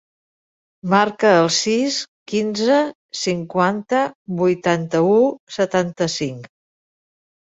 Marca 0.91 1.33
el 1.41 1.49
sis, 1.57 1.97
quinze, 2.31 2.77
cinquanta, 3.23 3.99
vuitanta-u, 4.39 5.13
setanta-cinc. 5.59 6.49